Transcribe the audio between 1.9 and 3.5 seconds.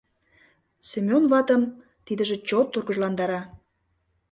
тидыже чот тургыжландара.